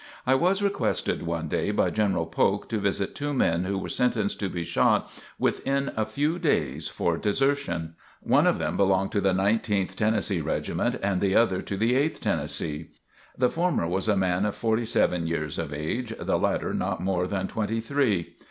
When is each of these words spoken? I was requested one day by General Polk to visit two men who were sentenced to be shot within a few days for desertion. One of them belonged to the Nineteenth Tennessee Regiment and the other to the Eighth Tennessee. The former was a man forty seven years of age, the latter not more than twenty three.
I 0.25 0.33
was 0.33 0.63
requested 0.63 1.21
one 1.27 1.47
day 1.47 1.69
by 1.69 1.91
General 1.91 2.25
Polk 2.25 2.67
to 2.69 2.79
visit 2.79 3.13
two 3.13 3.35
men 3.35 3.65
who 3.65 3.77
were 3.77 3.87
sentenced 3.87 4.39
to 4.39 4.49
be 4.49 4.63
shot 4.63 5.11
within 5.37 5.91
a 5.95 6.07
few 6.07 6.39
days 6.39 6.87
for 6.87 7.17
desertion. 7.17 7.93
One 8.19 8.47
of 8.47 8.57
them 8.57 8.77
belonged 8.77 9.11
to 9.11 9.21
the 9.21 9.31
Nineteenth 9.31 9.95
Tennessee 9.95 10.41
Regiment 10.41 10.95
and 11.03 11.21
the 11.21 11.35
other 11.35 11.61
to 11.61 11.77
the 11.77 11.95
Eighth 11.95 12.19
Tennessee. 12.19 12.89
The 13.37 13.51
former 13.51 13.85
was 13.85 14.07
a 14.07 14.17
man 14.17 14.51
forty 14.53 14.85
seven 14.85 15.27
years 15.27 15.59
of 15.59 15.71
age, 15.71 16.11
the 16.19 16.39
latter 16.39 16.73
not 16.73 16.99
more 17.03 17.27
than 17.27 17.47
twenty 17.47 17.79
three. 17.79 18.37